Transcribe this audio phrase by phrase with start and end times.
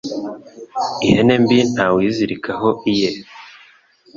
[1.05, 3.09] Ihene mbi ntawe uyizirikaho iye